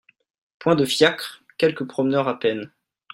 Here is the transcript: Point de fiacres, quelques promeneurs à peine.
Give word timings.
Point 0.57 0.73
de 0.73 0.83
fiacres, 0.83 1.43
quelques 1.59 1.87
promeneurs 1.87 2.27
à 2.27 2.39
peine. 2.39 2.71